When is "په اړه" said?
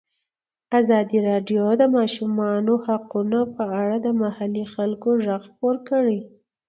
3.55-3.95